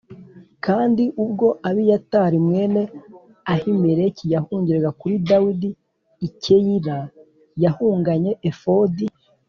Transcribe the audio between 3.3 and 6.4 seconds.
Ahimeleki yahungiraga kuri Dawidi i